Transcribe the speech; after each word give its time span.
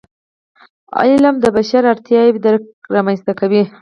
علم 0.99 1.35
د 1.39 1.45
بشري 1.55 1.87
اړتیاوو 1.91 2.41
درک 2.45 2.63
رامنځته 2.95 3.31
کوي. 3.39 3.63